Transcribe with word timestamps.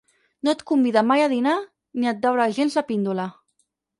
No 0.47 0.53
et 0.53 0.63
convida 0.71 1.03
mai 1.09 1.25
a 1.25 1.27
dinar 1.33 1.53
ni 2.03 2.11
et 2.13 2.23
daura 2.25 2.49
gens 2.57 2.79
la 2.79 2.87
píndola. 2.91 3.29